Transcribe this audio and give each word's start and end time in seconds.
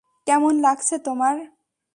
কেমন 0.27 0.53
লাগছে 0.61 0.95
তোমার? 1.05 1.35